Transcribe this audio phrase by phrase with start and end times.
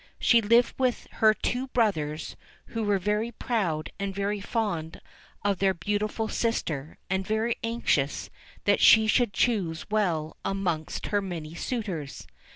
[0.17, 2.35] She Hved with her two brothers
[2.69, 4.99] who were very proud and very fond
[5.45, 8.31] of their beautiful sister, and very anxious
[8.63, 12.25] that she should choose well amongst her many suitors.